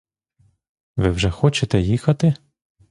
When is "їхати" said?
1.79-2.33